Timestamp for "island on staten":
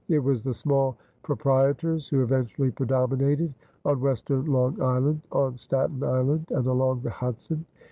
4.81-6.01